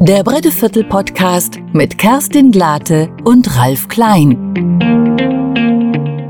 Der 0.00 0.22
Bretteviertel 0.24 0.84
Podcast 0.84 1.60
mit 1.72 1.96
Kerstin 1.98 2.50
Glate 2.50 3.08
und 3.24 3.56
Ralf 3.56 3.88
Klein. 3.88 5.03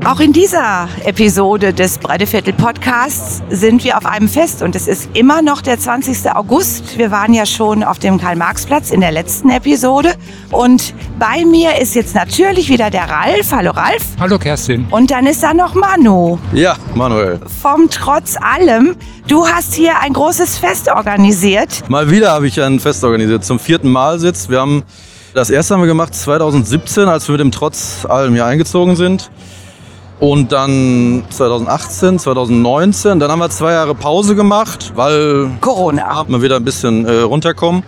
Auch 0.05 0.19
in 0.19 0.33
dieser 0.33 0.87
Episode 1.03 1.73
des 1.73 1.97
Breideviertel 1.97 2.53
Podcasts 2.53 3.41
sind 3.49 3.83
wir 3.83 3.97
auf 3.97 4.05
einem 4.05 4.27
Fest 4.27 4.61
und 4.61 4.75
es 4.75 4.87
ist 4.87 5.09
immer 5.15 5.41
noch 5.41 5.63
der 5.63 5.79
20. 5.79 6.31
August. 6.31 6.99
Wir 6.99 7.09
waren 7.09 7.33
ja 7.33 7.47
schon 7.47 7.83
auf 7.83 7.97
dem 7.97 8.19
Karl-Marx-Platz 8.19 8.91
in 8.91 9.01
der 9.01 9.11
letzten 9.11 9.49
Episode 9.49 10.13
und 10.51 10.93
bei 11.17 11.43
mir 11.43 11.81
ist 11.81 11.95
jetzt 11.95 12.13
natürlich 12.13 12.69
wieder 12.69 12.91
der 12.91 13.09
Ralf. 13.09 13.51
Hallo 13.51 13.71
Ralf. 13.71 14.03
Hallo 14.19 14.37
Kerstin. 14.37 14.85
Und 14.91 15.09
dann 15.09 15.25
ist 15.25 15.41
da 15.41 15.55
noch 15.55 15.73
Manu. 15.73 16.37
Ja, 16.53 16.75
Manuel. 16.93 17.39
Vom 17.59 17.89
Trotz 17.89 18.37
allem. 18.37 18.95
Du 19.27 19.47
hast 19.47 19.73
hier 19.73 19.99
ein 20.01 20.13
großes 20.13 20.59
Fest 20.59 20.87
organisiert. 20.87 21.89
Mal 21.89 22.11
wieder 22.11 22.29
habe 22.29 22.45
ich 22.45 22.61
ein 22.61 22.79
Fest 22.79 23.03
organisiert. 23.03 23.43
Zum 23.43 23.57
vierten 23.57 23.91
Mal 23.91 24.19
sitzt. 24.19 24.51
Wir 24.51 24.59
haben 24.59 24.83
das 25.33 25.49
erste 25.49 25.73
haben 25.73 25.81
wir 25.81 25.87
gemacht 25.87 26.13
2017, 26.13 27.09
als 27.09 27.27
wir 27.27 27.33
mit 27.33 27.41
dem 27.41 27.51
Trotz 27.51 28.05
allem 28.07 28.35
hier 28.35 28.45
eingezogen 28.45 28.95
sind. 28.95 29.31
Und 30.19 30.51
dann 30.51 31.23
2018, 31.29 32.19
2019, 32.19 33.19
dann 33.19 33.29
haben 33.29 33.39
wir 33.39 33.49
zwei 33.49 33.73
Jahre 33.73 33.95
Pause 33.95 34.35
gemacht, 34.35 34.93
weil 34.95 35.49
Corona. 35.59 36.25
wir 36.27 36.41
wieder 36.41 36.55
ein 36.55 36.63
bisschen 36.63 37.05
äh, 37.05 37.21
runterkommen. 37.21 37.83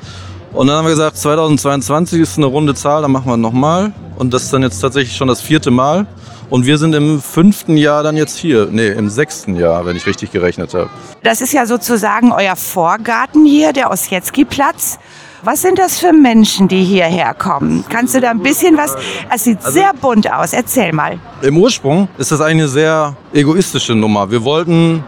Und 0.52 0.68
dann 0.68 0.78
haben 0.78 0.86
wir 0.86 0.92
gesagt, 0.92 1.18
2022 1.18 2.20
ist 2.22 2.38
eine 2.38 2.48
runde 2.48 2.74
Zahl, 2.74 3.02
dann 3.02 3.12
machen 3.12 3.28
wir 3.28 3.38
nochmal. 3.38 3.94
Und 4.18 4.34
das 4.34 4.44
ist 4.44 4.54
dann 4.54 4.64
jetzt 4.64 4.80
tatsächlich 4.80 5.16
schon 5.16 5.28
das 5.28 5.42
vierte 5.42 5.72
Mal. 5.72 6.06
Und 6.50 6.66
wir 6.66 6.78
sind 6.78 6.96
im 6.96 7.22
fünften 7.22 7.78
Jahr 7.78 8.04
dann 8.04 8.16
jetzt 8.16 8.38
hier. 8.38 8.68
Nee, 8.72 8.88
im 8.88 9.10
sechsten 9.10 9.56
Jahr, 9.56 9.86
wenn 9.86 9.96
ich 9.96 10.06
richtig 10.06 10.32
gerechnet 10.32 10.74
habe. 10.74 10.90
Das 11.24 11.42
ist 11.42 11.54
ja 11.54 11.66
sozusagen 11.66 12.32
euer 12.32 12.56
Vorgarten 12.56 13.46
hier, 13.46 13.74
der 13.74 13.92
Ossietzky-Platz. 13.92 15.00
Was 15.44 15.62
sind 15.62 15.78
das 15.78 16.00
für 16.00 16.14
Menschen, 16.14 16.68
die 16.68 16.84
hierher 16.84 17.34
kommen? 17.34 17.86
Kannst 17.90 18.16
du 18.16 18.22
da 18.22 18.32
ein 18.32 18.40
bisschen 18.40 18.76
was? 18.78 18.96
Es 19.34 19.44
sieht 19.44 19.60
Also- 19.60 19.72
sehr 19.72 19.92
bunt 19.94 20.32
aus. 20.32 20.54
Erzähl 20.54 20.94
mal. 20.94 21.20
Im 21.42 21.58
Ursprung 21.58 22.08
ist 22.18 22.32
das 22.32 22.42
eine 22.42 22.68
sehr 22.68 23.16
egoistische 23.34 23.94
Nummer. 23.94 24.32
Wir 24.32 24.44
wollten 24.44 25.04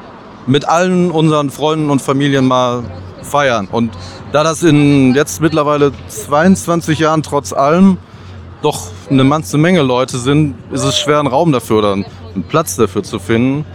mit 0.45 0.67
allen 0.67 1.11
unseren 1.11 1.49
Freunden 1.49 1.89
und 1.89 2.01
Familien 2.01 2.45
mal 2.47 2.83
feiern. 3.23 3.67
Und 3.71 3.91
da 4.31 4.43
das 4.43 4.61
in 4.63 5.15
jetzt 5.15 5.41
mittlerweile 5.41 5.91
22 6.07 6.99
Jahren 6.99 7.23
trotz 7.23 7.51
allem 7.51 7.97
doch 8.61 8.87
eine 9.09 9.27
ganze 9.27 9.57
Menge 9.57 9.81
Leute 9.81 10.17
sind, 10.19 10.55
ist 10.71 10.83
es 10.83 10.97
schwer, 10.99 11.19
einen 11.19 11.27
Raum 11.27 11.51
dafür 11.51 11.77
oder 11.79 11.93
einen 11.93 12.05
Platz 12.49 12.75
dafür 12.75 13.03
zu 13.03 13.17
finden. 13.19 13.65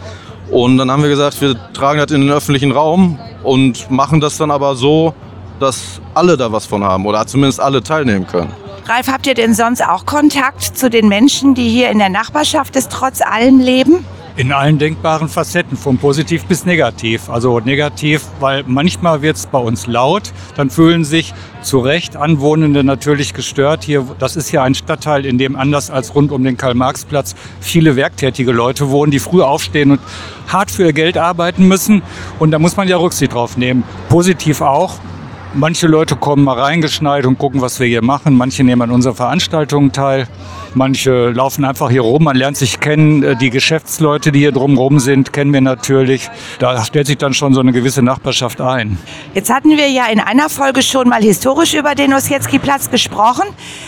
Und 0.50 0.78
dann 0.78 0.90
haben 0.90 1.02
wir 1.02 1.10
gesagt, 1.10 1.40
wir 1.40 1.56
tragen 1.72 1.98
das 1.98 2.12
in 2.12 2.20
den 2.20 2.30
öffentlichen 2.30 2.70
Raum 2.70 3.18
und 3.42 3.90
machen 3.90 4.20
das 4.20 4.36
dann 4.36 4.50
aber 4.50 4.76
so, 4.76 5.14
dass 5.60 6.00
alle 6.14 6.36
da 6.36 6.52
was 6.52 6.66
von 6.66 6.84
haben 6.84 7.06
oder 7.06 7.26
zumindest 7.26 7.60
alle 7.60 7.82
teilnehmen 7.82 8.26
können. 8.26 8.52
Ralf, 8.86 9.08
habt 9.08 9.26
ihr 9.26 9.34
denn 9.34 9.54
sonst 9.54 9.82
auch 9.82 10.04
Kontakt 10.04 10.62
zu 10.62 10.90
den 10.90 11.08
Menschen, 11.08 11.54
die 11.54 11.70
hier 11.70 11.90
in 11.90 11.98
der 11.98 12.10
Nachbarschaft 12.10 12.74
des 12.74 12.88
trotz 12.88 13.22
allem 13.22 13.58
leben? 13.58 14.04
In 14.36 14.52
allen 14.52 14.78
denkbaren 14.78 15.28
Facetten, 15.28 15.76
von 15.78 15.96
positiv 15.96 16.44
bis 16.44 16.66
negativ. 16.66 17.30
Also 17.30 17.60
negativ, 17.60 18.26
weil 18.40 18.64
manchmal 18.66 19.22
wird 19.22 19.36
es 19.36 19.46
bei 19.46 19.60
uns 19.60 19.86
laut, 19.86 20.32
dann 20.56 20.68
fühlen 20.70 21.04
sich 21.04 21.32
zu 21.62 21.78
Recht 21.78 22.16
Anwohnende 22.16 22.84
natürlich 22.84 23.32
gestört. 23.32 23.84
Hier, 23.84 24.04
das 24.18 24.36
ist 24.36 24.50
ja 24.50 24.64
ein 24.64 24.74
Stadtteil, 24.74 25.24
in 25.24 25.38
dem 25.38 25.56
anders 25.56 25.90
als 25.90 26.14
rund 26.14 26.32
um 26.32 26.42
den 26.44 26.56
Karl-Marx-Platz 26.56 27.36
viele 27.60 27.96
werktätige 27.96 28.50
Leute 28.50 28.90
wohnen, 28.90 29.12
die 29.12 29.20
früh 29.20 29.40
aufstehen 29.40 29.92
und 29.92 30.00
hart 30.48 30.70
für 30.70 30.82
ihr 30.82 30.92
Geld 30.92 31.16
arbeiten 31.16 31.68
müssen. 31.68 32.02
Und 32.40 32.50
da 32.50 32.58
muss 32.58 32.76
man 32.76 32.86
ja 32.86 32.98
Rücksicht 32.98 33.32
drauf 33.32 33.56
nehmen. 33.56 33.84
Positiv 34.08 34.60
auch. 34.60 34.98
Manche 35.56 35.86
Leute 35.86 36.16
kommen 36.16 36.42
mal 36.42 36.58
reingeschneit 36.58 37.26
und 37.26 37.38
gucken, 37.38 37.60
was 37.60 37.78
wir 37.78 37.86
hier 37.86 38.02
machen. 38.02 38.36
Manche 38.36 38.64
nehmen 38.64 38.82
an 38.82 38.90
unseren 38.90 39.14
Veranstaltungen 39.14 39.92
teil. 39.92 40.26
Manche 40.74 41.30
laufen 41.30 41.64
einfach 41.64 41.90
hier 41.90 42.00
rum. 42.00 42.24
Man 42.24 42.36
lernt 42.36 42.56
sich 42.56 42.80
kennen. 42.80 43.22
Äh, 43.22 43.36
Die 43.36 43.50
Geschäftsleute, 43.50 44.32
die 44.32 44.40
hier 44.40 44.50
drumherum 44.50 44.98
sind, 44.98 45.32
kennen 45.32 45.52
wir 45.52 45.60
natürlich. 45.60 46.28
Da 46.58 46.84
stellt 46.84 47.06
sich 47.06 47.18
dann 47.18 47.34
schon 47.34 47.54
so 47.54 47.60
eine 47.60 47.70
gewisse 47.70 48.02
Nachbarschaft 48.02 48.60
ein. 48.60 48.98
Jetzt 49.32 49.48
hatten 49.48 49.70
wir 49.70 49.88
ja 49.88 50.06
in 50.06 50.18
einer 50.18 50.48
Folge 50.48 50.82
schon 50.82 51.08
mal 51.08 51.22
historisch 51.22 51.74
über 51.74 51.94
den 51.94 52.12
Ossietzky-Platz 52.12 52.90
gesprochen. 52.90 53.44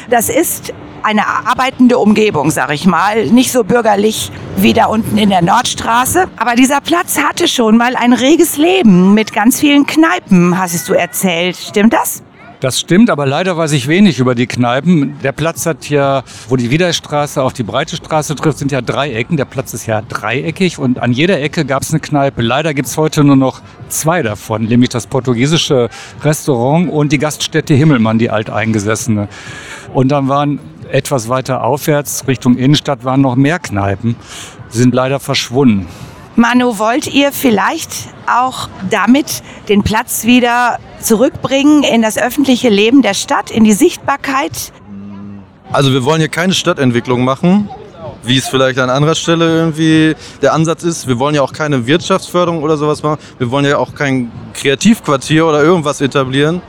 Das 0.08 0.28
ist 0.28 0.72
eine 1.02 1.26
arbeitende 1.26 1.98
Umgebung, 1.98 2.52
sag 2.52 2.72
ich 2.72 2.86
mal. 2.86 3.26
Nicht 3.26 3.50
so 3.50 3.64
bürgerlich 3.64 4.30
wie 4.58 4.72
da 4.72 4.86
unten 4.86 5.18
in 5.18 5.30
der 5.30 5.42
Nordstraße. 5.42 6.26
Aber 6.36 6.54
dieser 6.54 6.80
Platz 6.80 7.18
hatte 7.18 7.48
schon 7.48 7.76
mal 7.76 7.94
ein 7.96 8.12
reges 8.12 8.56
Leben 8.56 9.14
mit 9.14 9.32
ganz 9.32 9.60
vielen 9.60 9.86
Kneipen, 9.86 10.58
hast 10.58 10.88
du 10.88 10.94
erzählt. 10.94 11.56
Stimmt 11.56 11.92
das? 11.92 12.22
Das 12.60 12.80
stimmt, 12.80 13.10
aber 13.10 13.26
leider 13.26 13.58
weiß 13.58 13.72
ich 13.72 13.86
wenig 13.86 14.18
über 14.18 14.34
die 14.34 14.46
Kneipen. 14.46 15.18
Der 15.22 15.32
Platz 15.32 15.66
hat 15.66 15.90
ja, 15.90 16.22
wo 16.48 16.56
die 16.56 16.70
Wiederstraße 16.70 17.42
auf 17.42 17.52
die 17.52 17.62
Breite 17.62 17.96
Straße 17.96 18.34
trifft, 18.34 18.58
sind 18.58 18.72
ja 18.72 18.80
drei 18.80 19.12
Ecken. 19.12 19.36
Der 19.36 19.44
Platz 19.44 19.74
ist 19.74 19.86
ja 19.86 20.00
dreieckig 20.00 20.78
und 20.78 20.98
an 20.98 21.12
jeder 21.12 21.40
Ecke 21.40 21.66
gab 21.66 21.82
es 21.82 21.90
eine 21.90 22.00
Kneipe. 22.00 22.40
Leider 22.40 22.72
gibt 22.72 22.88
es 22.88 22.96
heute 22.96 23.24
nur 23.24 23.36
noch 23.36 23.60
zwei 23.88 24.22
davon, 24.22 24.64
nämlich 24.64 24.88
das 24.88 25.06
portugiesische 25.06 25.90
Restaurant 26.24 26.90
und 26.90 27.12
die 27.12 27.18
Gaststätte 27.18 27.74
Himmelmann, 27.74 28.18
die 28.18 28.30
alteingesessene. 28.30 29.28
Und 29.92 30.08
dann 30.08 30.28
waren 30.28 30.58
etwas 30.90 31.28
weiter 31.28 31.64
aufwärts 31.64 32.26
Richtung 32.26 32.56
Innenstadt 32.56 33.04
waren 33.04 33.20
noch 33.20 33.36
mehr 33.36 33.58
Kneipen. 33.58 34.16
Die 34.72 34.78
sind 34.78 34.94
leider 34.94 35.20
verschwunden. 35.20 35.88
Manu, 36.36 36.78
wollt 36.78 37.06
ihr 37.06 37.32
vielleicht 37.32 37.90
auch 38.26 38.68
damit 38.90 39.42
den 39.70 39.82
Platz 39.82 40.24
wieder 40.24 40.78
zurückbringen 41.00 41.82
in 41.82 42.02
das 42.02 42.18
öffentliche 42.18 42.68
Leben 42.68 43.00
der 43.00 43.14
Stadt, 43.14 43.50
in 43.50 43.64
die 43.64 43.72
Sichtbarkeit? 43.72 44.72
Also 45.72 45.92
wir 45.92 46.04
wollen 46.04 46.20
hier 46.20 46.28
keine 46.28 46.52
Stadtentwicklung 46.52 47.24
machen, 47.24 47.70
wie 48.22 48.36
es 48.36 48.48
vielleicht 48.48 48.78
an 48.78 48.90
anderer 48.90 49.14
Stelle 49.14 49.46
irgendwie 49.46 50.14
der 50.42 50.52
Ansatz 50.52 50.82
ist. 50.82 51.08
Wir 51.08 51.18
wollen 51.18 51.34
ja 51.34 51.42
auch 51.42 51.54
keine 51.54 51.86
Wirtschaftsförderung 51.86 52.62
oder 52.62 52.76
sowas 52.76 53.02
machen. 53.02 53.18
Wir 53.38 53.50
wollen 53.50 53.64
ja 53.64 53.78
auch 53.78 53.94
kein 53.94 54.30
Kreativquartier 54.52 55.46
oder 55.46 55.62
irgendwas 55.62 56.02
etablieren. 56.02 56.60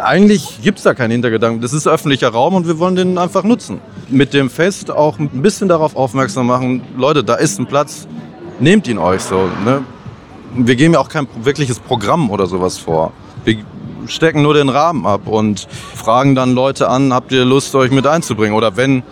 Eigentlich 0.00 0.60
gibt 0.62 0.78
es 0.78 0.84
da 0.84 0.94
keinen 0.94 1.12
Hintergedanken. 1.12 1.60
Das 1.60 1.72
ist 1.72 1.86
öffentlicher 1.86 2.28
Raum 2.28 2.54
und 2.54 2.66
wir 2.66 2.78
wollen 2.78 2.96
den 2.96 3.18
einfach 3.18 3.44
nutzen. 3.44 3.80
Mit 4.08 4.34
dem 4.34 4.50
Fest 4.50 4.90
auch 4.90 5.18
ein 5.18 5.28
bisschen 5.28 5.68
darauf 5.68 5.96
aufmerksam 5.96 6.46
machen, 6.46 6.82
Leute, 6.96 7.24
da 7.24 7.34
ist 7.34 7.58
ein 7.58 7.66
Platz, 7.66 8.06
nehmt 8.60 8.88
ihn 8.88 8.98
euch 8.98 9.22
so. 9.22 9.48
Ne? 9.64 9.82
Wir 10.54 10.76
geben 10.76 10.94
ja 10.94 11.00
auch 11.00 11.08
kein 11.08 11.26
wirkliches 11.42 11.78
Programm 11.78 12.30
oder 12.30 12.46
sowas 12.46 12.78
vor. 12.78 13.12
Wir 13.44 13.58
stecken 14.06 14.42
nur 14.42 14.54
den 14.54 14.68
Rahmen 14.68 15.06
ab 15.06 15.26
und 15.26 15.68
fragen 15.94 16.34
dann 16.34 16.54
Leute 16.54 16.88
an, 16.88 17.12
habt 17.12 17.32
ihr 17.32 17.44
Lust, 17.44 17.74
euch 17.74 17.90
mit 17.90 18.06
einzubringen? 18.06 18.56
Oder 18.56 18.76
wenn, 18.76 19.02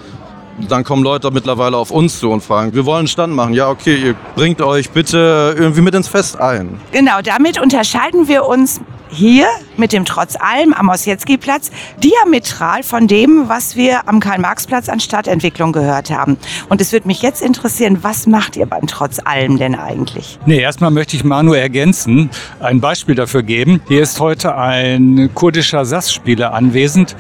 dann 0.68 0.84
kommen 0.84 1.02
Leute 1.02 1.30
mittlerweile 1.30 1.76
auf 1.76 1.90
uns 1.90 2.18
zu 2.18 2.30
und 2.30 2.42
fragen, 2.42 2.74
wir 2.74 2.86
wollen 2.86 3.00
einen 3.00 3.08
Stand 3.08 3.34
machen. 3.34 3.54
Ja, 3.54 3.68
okay, 3.68 3.96
ihr 3.96 4.14
bringt 4.34 4.60
euch 4.62 4.90
bitte 4.90 5.54
irgendwie 5.56 5.80
mit 5.82 5.94
ins 5.94 6.08
Fest 6.08 6.40
ein. 6.40 6.80
Genau, 6.92 7.20
damit 7.22 7.60
unterscheiden 7.60 8.28
wir 8.28 8.46
uns 8.46 8.80
hier 9.08 9.46
mit 9.76 9.92
dem 9.92 10.04
Trotz 10.04 10.36
allem 10.36 10.72
am 10.72 10.88
Ossietzky-Platz 10.88 11.70
diametral 12.02 12.82
von 12.82 13.06
dem, 13.06 13.48
was 13.48 13.76
wir 13.76 14.08
am 14.08 14.20
Karl-Marx-Platz 14.20 14.88
an 14.88 15.00
Stadtentwicklung 15.00 15.72
gehört 15.72 16.10
haben. 16.10 16.36
Und 16.68 16.80
es 16.80 16.92
würde 16.92 17.06
mich 17.06 17.22
jetzt 17.22 17.42
interessieren, 17.42 17.98
was 18.02 18.26
macht 18.26 18.56
ihr 18.56 18.66
beim 18.66 18.86
Trotz 18.86 19.20
allem 19.24 19.58
denn 19.58 19.74
eigentlich? 19.74 20.38
Nee, 20.46 20.60
erstmal 20.60 20.90
möchte 20.90 21.16
ich 21.16 21.24
Manu 21.24 21.52
ergänzen, 21.52 22.30
ein 22.60 22.80
Beispiel 22.80 23.14
dafür 23.14 23.42
geben. 23.42 23.80
Hier 23.88 24.02
ist 24.02 24.20
heute 24.20 24.56
ein 24.56 25.30
kurdischer 25.34 25.84
Sassspieler 25.84 26.52
anwesend. 26.52 27.16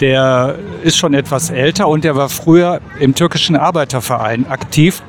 Der 0.00 0.56
ist 0.82 0.96
schon 0.96 1.12
etwas 1.12 1.50
älter 1.50 1.86
und 1.86 2.04
der 2.04 2.16
war 2.16 2.30
früher 2.30 2.80
im 2.98 3.14
türkischen 3.14 3.54
Arbeiterverein 3.54 4.46
aktiv, 4.48 5.02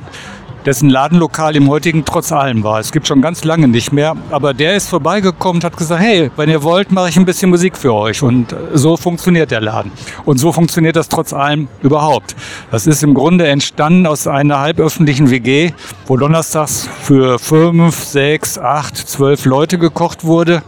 dessen 0.65 0.89
Ladenlokal 0.89 1.55
im 1.55 1.69
heutigen 1.69 2.03
Trotz 2.05 2.31
allem 2.31 2.63
war. 2.63 2.79
Es 2.79 2.91
gibt 2.91 3.07
schon 3.07 3.21
ganz 3.21 3.43
lange 3.43 3.69
nicht 3.69 3.93
mehr, 3.93 4.15
aber 4.29 4.53
der 4.53 4.75
ist 4.75 4.89
vorbeigekommen 4.89 5.57
und 5.57 5.63
hat 5.63 5.77
gesagt, 5.77 6.01
hey, 6.01 6.29
wenn 6.35 6.49
ihr 6.49 6.61
wollt, 6.61 6.91
mache 6.91 7.09
ich 7.09 7.17
ein 7.17 7.25
bisschen 7.25 7.49
Musik 7.49 7.77
für 7.77 7.93
euch. 7.93 8.21
Und 8.21 8.53
so 8.73 8.97
funktioniert 8.97 9.49
der 9.51 9.61
Laden. 9.61 9.91
Und 10.25 10.37
so 10.39 10.51
funktioniert 10.51 10.97
das 10.97 11.09
trotz 11.09 11.33
allem 11.33 11.69
überhaupt. 11.81 12.35
Das 12.69 12.85
ist 12.85 13.01
im 13.01 13.13
Grunde 13.13 13.47
entstanden 13.47 14.05
aus 14.05 14.27
einer 14.27 14.59
halböffentlichen 14.59 15.29
WG, 15.31 15.71
wo 16.05 16.17
donnerstags 16.17 16.89
für 17.01 17.39
fünf, 17.39 17.95
sechs, 18.03 18.59
acht, 18.59 18.97
zwölf 18.97 19.45
Leute 19.45 19.77
gekocht 19.77 20.25
wurde. 20.25 20.63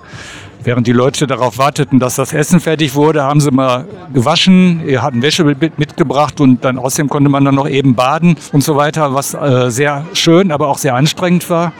Während 0.63 0.87
die 0.87 0.93
Leute 0.93 1.27
darauf 1.27 1.57
warteten, 1.57 1.99
dass 1.99 2.15
das 2.15 2.31
Essen 2.33 2.59
fertig 2.59 2.95
wurde, 2.95 3.23
haben 3.23 3.41
sie 3.41 3.51
mal 3.51 3.85
gewaschen, 4.13 4.81
hatten 5.01 5.21
Wäsche 5.21 5.43
mit- 5.43 5.77
mitgebracht 5.77 6.39
und 6.39 6.63
dann 6.63 6.77
außerdem 6.77 7.09
konnte 7.09 7.29
man 7.29 7.43
dann 7.43 7.55
noch 7.55 7.67
eben 7.67 7.95
baden 7.95 8.37
und 8.53 8.63
so 8.63 8.75
weiter, 8.77 9.13
was 9.13 9.33
äh, 9.33 9.69
sehr 9.69 10.05
schön, 10.13 10.51
aber 10.51 10.69
auch 10.69 10.77
sehr 10.77 10.95
anstrengend 10.95 11.49
war. 11.49 11.73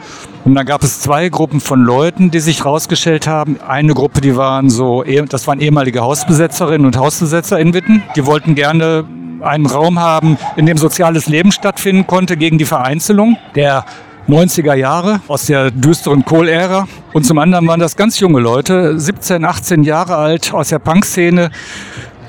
Und 0.44 0.54
dann 0.54 0.66
gab 0.66 0.82
es 0.82 1.00
zwei 1.00 1.30
Gruppen 1.30 1.60
von 1.60 1.82
Leuten, 1.82 2.30
die 2.30 2.40
sich 2.40 2.64
rausgestellt 2.66 3.26
haben. 3.26 3.58
Eine 3.66 3.94
Gruppe, 3.94 4.20
die 4.20 4.36
waren 4.36 4.68
so, 4.68 5.02
eh- 5.04 5.22
das 5.22 5.46
waren 5.46 5.60
ehemalige 5.60 6.00
Hausbesetzerinnen 6.02 6.86
und 6.86 6.98
Hausbesetzer 6.98 7.58
in 7.58 7.72
Witten. 7.72 8.02
Die 8.16 8.26
wollten 8.26 8.54
gerne 8.54 9.04
einen 9.40 9.66
Raum 9.66 9.98
haben, 9.98 10.36
in 10.56 10.66
dem 10.66 10.76
soziales 10.78 11.26
Leben 11.26 11.52
stattfinden 11.52 12.06
konnte 12.06 12.36
gegen 12.36 12.58
die 12.58 12.64
Vereinzelung. 12.64 13.36
Der 13.54 13.84
90er 14.28 14.74
Jahre 14.74 15.20
aus 15.28 15.46
der 15.46 15.70
düsteren 15.70 16.24
Kohl-Ära. 16.24 16.88
Und 17.12 17.24
zum 17.24 17.38
anderen 17.38 17.66
waren 17.66 17.80
das 17.80 17.96
ganz 17.96 18.18
junge 18.20 18.40
Leute, 18.40 18.98
17, 18.98 19.44
18 19.44 19.84
Jahre 19.84 20.16
alt 20.16 20.52
aus 20.52 20.70
der 20.70 20.78
Punk-Szene, 20.78 21.50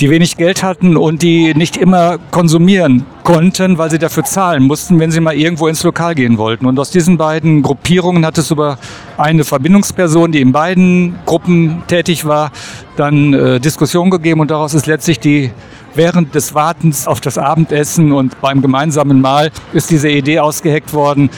die 0.02 0.10
wenig 0.10 0.36
Geld 0.36 0.62
hatten 0.62 0.98
und 0.98 1.22
die 1.22 1.54
nicht 1.54 1.78
immer 1.78 2.18
konsumieren 2.32 3.06
konnten, 3.24 3.78
weil 3.78 3.90
sie 3.90 3.98
dafür 3.98 4.24
zahlen 4.24 4.64
mussten, 4.64 5.00
wenn 5.00 5.12
sie 5.12 5.22
mal 5.22 5.36
irgendwo 5.36 5.68
ins 5.68 5.84
Lokal 5.84 6.16
gehen 6.16 6.38
wollten. 6.38 6.66
Und 6.66 6.78
aus 6.80 6.92
diesen 6.92 7.18
beiden 7.18 7.62
Gruppierungen 7.62 8.26
hat 8.26 8.38
es 8.38 8.52
über 8.52 8.78
eine 9.18 9.46
Verbindungsperson, 9.46 10.32
die 10.32 10.42
in 10.42 10.52
beiden 10.52 11.16
Gruppen 11.26 11.84
tätig 11.88 12.26
war, 12.26 12.52
dann 12.98 13.34
äh, 13.34 13.60
Diskussion 13.60 14.10
gegeben 14.10 14.42
und 14.42 14.52
daraus 14.52 14.74
ist 14.74 14.86
letztlich 14.86 15.20
die 15.20 15.52
während 15.96 16.36
des 16.36 16.54
Wartens 16.54 17.08
auf 17.08 17.22
das 17.22 17.38
Abendessen 17.38 18.12
und 18.12 18.40
beim 18.42 18.62
gemeinsamen 18.62 19.22
Mahl 19.22 19.52
ist 19.74 19.90
diese 19.90 20.10
Idee 20.10 20.40
ausgeheckt 20.40 20.94
worden, 20.94 21.30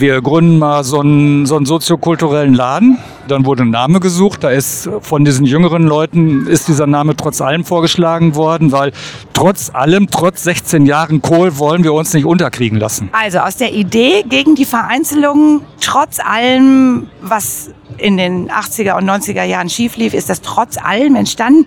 wir 0.00 0.22
gründen 0.22 0.58
mal 0.58 0.84
so 0.84 1.00
einen, 1.00 1.44
so 1.46 1.56
einen 1.56 1.66
soziokulturellen 1.66 2.54
Laden. 2.54 2.98
Dann 3.26 3.44
wurde 3.44 3.64
ein 3.64 3.70
Name 3.70 3.98
gesucht. 3.98 4.44
Da 4.44 4.50
ist 4.50 4.88
von 5.00 5.24
diesen 5.24 5.44
jüngeren 5.44 5.82
Leuten 5.82 6.46
ist 6.46 6.68
dieser 6.68 6.86
Name 6.86 7.16
trotz 7.16 7.40
allem 7.40 7.64
vorgeschlagen 7.64 8.36
worden, 8.36 8.70
weil 8.70 8.92
trotz 9.32 9.70
allem, 9.74 10.08
trotz 10.08 10.44
16 10.44 10.86
Jahren 10.86 11.20
Kohl 11.20 11.58
wollen 11.58 11.82
wir 11.82 11.92
uns 11.92 12.14
nicht 12.14 12.26
unterkriegen 12.26 12.78
lassen. 12.78 13.08
Also 13.12 13.38
aus 13.38 13.56
der 13.56 13.72
Idee 13.72 14.22
gegen 14.22 14.54
die 14.54 14.64
Vereinzelung, 14.64 15.62
trotz 15.80 16.20
allem, 16.20 17.08
was 17.20 17.70
in 17.96 18.16
den 18.16 18.50
80er 18.50 18.96
und 18.96 19.10
90er 19.10 19.42
Jahren 19.42 19.68
schief 19.68 19.96
lief, 19.96 20.14
ist 20.14 20.30
das 20.30 20.42
trotz 20.42 20.78
allem 20.78 21.16
entstanden. 21.16 21.66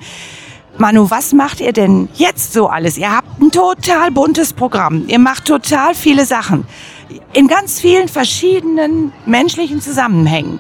Manu, 0.78 1.10
was 1.10 1.34
macht 1.34 1.60
ihr 1.60 1.74
denn 1.74 2.10
jetzt 2.16 2.54
so 2.54 2.68
alles? 2.68 2.98
Ihr 2.98 3.16
habt 3.16 3.42
ein 3.42 3.52
total 3.52 4.12
buntes 4.12 4.54
Programm. 4.54 5.06
Ihr 5.08 5.20
macht 5.20 5.46
total 5.46 5.94
viele 5.94 6.26
Sachen 6.26 6.66
in 7.34 7.48
ganz 7.48 7.80
vielen 7.80 8.08
verschiedenen 8.08 9.12
menschlichen 9.26 9.82
Zusammenhängen. 9.82 10.60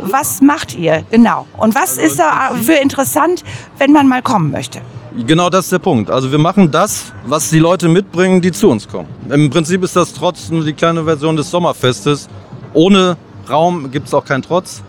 Was 0.00 0.40
macht 0.40 0.76
ihr 0.76 1.04
genau? 1.10 1.46
Und 1.56 1.74
was 1.74 1.96
ist 1.98 2.18
da 2.18 2.52
für 2.60 2.74
interessant, 2.74 3.44
wenn 3.78 3.92
man 3.92 4.08
mal 4.08 4.22
kommen 4.22 4.50
möchte? 4.50 4.80
Genau 5.26 5.50
das 5.50 5.66
ist 5.66 5.72
der 5.72 5.80
Punkt. 5.80 6.10
Also 6.10 6.30
wir 6.30 6.38
machen 6.38 6.70
das, 6.70 7.12
was 7.26 7.50
die 7.50 7.58
Leute 7.58 7.88
mitbringen, 7.88 8.40
die 8.40 8.52
zu 8.52 8.70
uns 8.70 8.86
kommen. 8.86 9.08
Im 9.28 9.50
Prinzip 9.50 9.82
ist 9.82 9.96
das 9.96 10.12
Trotz 10.12 10.50
nur 10.50 10.64
die 10.64 10.72
kleine 10.72 11.04
Version 11.04 11.36
des 11.36 11.50
Sommerfestes. 11.50 12.28
Ohne 12.72 13.16
Raum 13.50 13.90
gibt 13.90 14.06
es 14.06 14.14
auch 14.14 14.24
keinen 14.24 14.42
Trotz. 14.42 14.82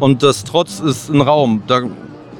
Und 0.00 0.22
das 0.22 0.44
Trotz 0.44 0.80
ist 0.80 1.10
ein 1.10 1.20
Raum. 1.20 1.62
Da, 1.66 1.82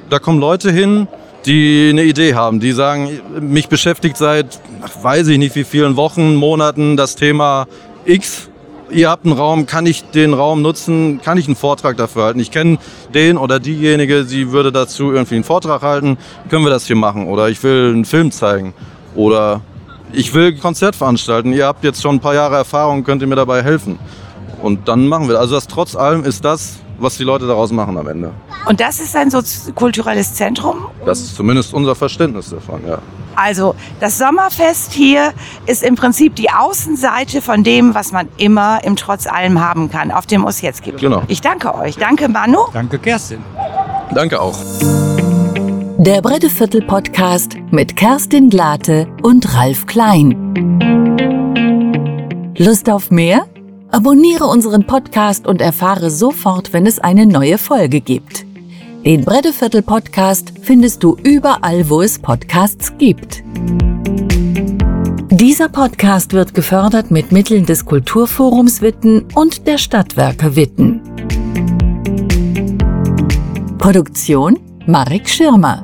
da 0.09 0.19
kommen 0.19 0.41
Leute 0.41 0.73
hin, 0.73 1.07
die 1.47 1.89
eine 1.91 2.05
Idee 2.05 2.35
haben, 2.35 2.61
die 2.61 2.73
sagen, 2.73 3.21
mich 3.41 3.69
beschäftigt 3.69 4.17
seit, 4.17 4.61
weiß 5.03 5.29
ich 5.29 5.39
nicht 5.39 5.55
wie 5.55 5.65
vielen 5.65 5.97
Wochen, 5.97 6.35
Monaten 6.35 6.97
das 6.97 7.17
Thema 7.17 7.67
X, 8.05 8.51
ihr 8.91 9.09
habt 9.09 9.25
einen 9.25 9.35
Raum, 9.35 9.67
kann 9.67 9.87
ich 9.87 10.05
den 10.11 10.35
Raum 10.35 10.63
nutzen, 10.63 11.21
kann 11.23 11.39
ich 11.39 11.47
einen 11.47 11.57
Vortrag 11.57 11.97
dafür 11.97 12.25
halten? 12.25 12.41
Ich 12.41 12.51
kenne 12.51 12.79
den 13.15 13.37
oder 13.37 13.61
diejenige, 13.61 14.25
sie 14.25 14.53
würde 14.53 14.73
dazu 14.73 15.13
irgendwie 15.13 15.37
einen 15.37 15.45
Vortrag 15.45 15.83
halten, 15.83 16.19
können 16.49 16.65
wir 16.65 16.71
das 16.71 16.87
hier 16.87 16.97
machen? 16.97 17.27
Oder 17.27 17.49
ich 17.49 17.63
will 17.63 17.91
einen 17.91 18.05
Film 18.05 18.31
zeigen 18.33 18.75
oder 19.15 19.63
ich 20.13 20.35
will 20.35 20.49
ein 20.49 20.61
Konzert 20.61 20.97
veranstalten, 20.97 21.53
ihr 21.53 21.67
habt 21.67 21.85
jetzt 21.85 22.03
schon 22.03 22.17
ein 22.17 22.21
paar 22.21 22.35
Jahre 22.35 22.57
Erfahrung, 22.57 23.05
könnt 23.05 23.23
ihr 23.23 23.29
mir 23.29 23.37
dabei 23.37 23.63
helfen? 23.63 23.99
Und 24.61 24.89
dann 24.89 25.07
machen 25.07 25.27
wir 25.27 25.35
das. 25.35 25.43
Also 25.43 25.55
das 25.55 25.67
trotz 25.69 25.97
allem 25.97 26.25
ist 26.25 26.45
das, 26.45 26.81
was 27.01 27.17
die 27.17 27.25
Leute 27.25 27.47
daraus 27.47 27.73
machen 27.73 27.97
am 27.97 28.07
Ende. 28.09 28.33
Und 28.67 28.81
das 28.81 29.01
ist 29.01 29.17
ein 29.17 29.31
kulturelles 29.75 30.35
Zentrum? 30.35 30.87
Das 31.05 31.21
ist 31.21 31.35
zumindest 31.35 31.75
unser 31.75 31.95
Verständnis 31.95 32.51
davon, 32.51 32.81
ja. 32.87 32.99
Also 33.37 33.75
das 34.01 34.19
Sommerfest 34.19 34.93
hier 34.93 35.33
ist 35.67 35.83
im 35.83 35.95
Prinzip 35.95 36.35
die 36.37 36.51
Außenseite 36.51 37.41
von 37.41 37.65
dem, 37.65 37.95
was 37.95 38.13
man 38.13 38.29
immer 38.37 38.85
im 38.85 38.97
Trotz 38.97 39.27
allem 39.27 39.61
haben 39.61 39.91
kann, 39.91 40.11
auf 40.11 40.27
dem 40.27 40.47
es 40.47 40.61
jetzt 40.61 40.83
gibt. 40.83 41.01
Genau. 41.01 41.23
Ich 41.29 41.41
danke 41.41 41.75
euch. 41.75 41.97
Danke 41.97 42.29
Manu. 42.29 42.59
Danke 42.73 42.99
Kerstin. 42.99 43.39
Danke 44.15 44.41
auch. 44.41 44.59
Der 45.99 46.23
Bretteviertel 46.23 46.83
Podcast 46.83 47.57
mit 47.71 47.97
Kerstin 47.97 48.51
Glate 48.51 49.07
und 49.23 49.55
Ralf 49.55 49.87
Klein. 49.87 50.35
Lust 52.57 52.91
auf 52.91 53.11
mehr? 53.11 53.47
Abonniere 53.93 54.47
unseren 54.47 54.87
Podcast 54.87 55.49
und 55.49 55.61
erfahre 55.61 56.11
sofort, 56.11 56.73
wenn 56.73 56.87
es 56.87 57.01
eine 57.01 57.27
neue 57.27 57.59
Folge 57.59 58.01
gibt. 58.01 58.47
Den 59.05 59.25
Bretteviertel 59.25 59.83
Podcast 59.83 60.53
findest 60.63 61.03
du 61.03 61.17
überall, 61.25 61.89
wo 61.91 62.01
es 62.01 62.19
Podcasts 62.19 62.93
gibt. 62.99 63.43
Dieser 65.33 65.69
Podcast 65.69 66.33
wird 66.33 66.55
gefördert 66.55 67.11
mit 67.11 67.33
Mitteln 67.33 67.67
des 67.67 67.85
Kulturforums 67.85 68.81
Witten 68.81 69.27
und 69.35 69.67
der 69.67 69.79
Stadtwerke 69.79 70.55
Witten. 70.55 71.01
Produktion 73.79 74.59
Marek 74.87 75.29
Schirmer. 75.29 75.83